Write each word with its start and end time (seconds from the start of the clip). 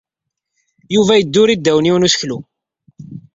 Yuba 0.93 1.13
yedduri 1.15 1.53
ddaw 1.57 1.77
yiwen 1.85 2.01
n 2.03 2.07
useklu. 2.07 2.37